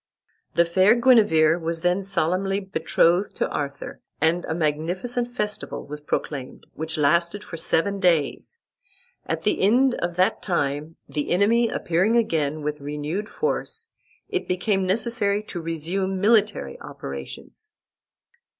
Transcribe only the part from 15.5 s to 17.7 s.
resume military operations.